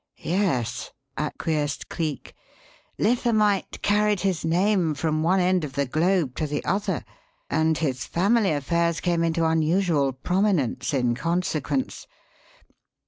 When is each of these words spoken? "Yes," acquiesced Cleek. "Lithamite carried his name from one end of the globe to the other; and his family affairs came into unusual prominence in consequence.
"Yes," 0.17 0.89
acquiesced 1.15 1.87
Cleek. 1.87 2.33
"Lithamite 2.97 3.83
carried 3.83 4.21
his 4.21 4.43
name 4.43 4.95
from 4.95 5.21
one 5.21 5.39
end 5.39 5.63
of 5.63 5.73
the 5.73 5.85
globe 5.85 6.35
to 6.37 6.47
the 6.47 6.65
other; 6.65 7.05
and 7.51 7.77
his 7.77 8.05
family 8.07 8.49
affairs 8.51 8.99
came 8.99 9.23
into 9.23 9.45
unusual 9.45 10.11
prominence 10.11 10.91
in 10.91 11.13
consequence. 11.13 12.07